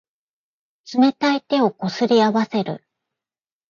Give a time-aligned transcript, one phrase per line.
[0.95, 2.83] 冷たい手をこすり合わせる。